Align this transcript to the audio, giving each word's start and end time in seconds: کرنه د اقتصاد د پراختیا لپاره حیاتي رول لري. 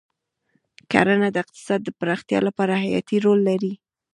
کرنه 0.91 1.27
د 1.31 1.35
اقتصاد 1.43 1.79
د 1.83 1.89
پراختیا 1.99 2.39
لپاره 2.47 2.73
حیاتي 2.83 3.17
رول 3.25 3.39
لري. 3.49 3.73